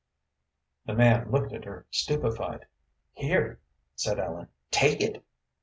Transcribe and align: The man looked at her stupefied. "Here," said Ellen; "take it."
The 0.87 0.95
man 0.95 1.29
looked 1.29 1.53
at 1.53 1.65
her 1.65 1.85
stupefied. 1.91 2.65
"Here," 3.11 3.59
said 3.95 4.17
Ellen; 4.17 4.47
"take 4.71 4.99
it." 4.99 5.23